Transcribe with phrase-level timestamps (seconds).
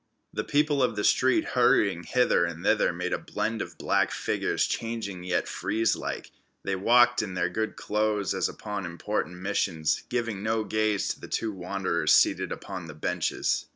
[0.33, 4.65] The people of the street hurrying hither and thither made a blend of black figures
[4.65, 6.31] changing yet frieze like.
[6.63, 11.27] They walked in their good clothes as upon important missions, giving no gaze to the
[11.27, 13.67] two wanderers seated upon the benches.